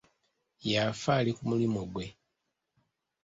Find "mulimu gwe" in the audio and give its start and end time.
1.49-2.05